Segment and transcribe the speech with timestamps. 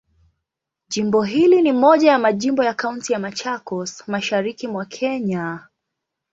[0.89, 5.59] Jimbo hili ni moja ya majimbo ya Kaunti ya Machakos, Mashariki mwa Kenya.